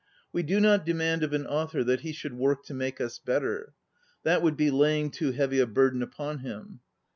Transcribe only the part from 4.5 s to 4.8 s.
be